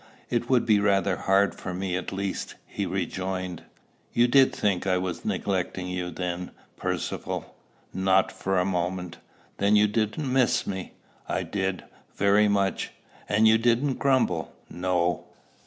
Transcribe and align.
"It 0.31 0.49
would 0.49 0.65
be 0.65 0.79
rather 0.79 1.15
hard 1.15 1.53
for 1.53 1.75
me, 1.75 1.95
at 1.95 2.11
least," 2.11 2.55
he 2.65 2.87
rejoined. 2.87 3.61
"You 4.13 4.27
did 4.27 4.51
think 4.51 4.87
I 4.87 4.97
was 4.97 5.23
neglecting 5.23 5.85
you, 5.87 6.09
then, 6.09 6.49
Percivale?" 6.75 7.53
"Not 7.93 8.31
for 8.31 8.57
a 8.57 8.65
moment." 8.65 9.19
"Then 9.57 9.75
you 9.75 9.85
didn't 9.87 10.27
miss 10.33 10.65
me?" 10.65 10.93
"I 11.29 11.43
did, 11.43 11.83
very 12.15 12.47
much." 12.47 12.93
"And 13.29 13.47
you 13.47 13.59
didn't 13.59 13.99
grumble?" 13.99 14.51
"No." 14.71 15.25